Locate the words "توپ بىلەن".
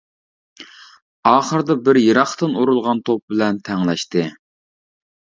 3.11-3.61